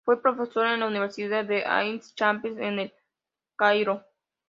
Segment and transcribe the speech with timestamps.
[0.03, 2.93] Fue profesora en la Universidad de Ain Shams, en El
[3.55, 4.03] Cairo.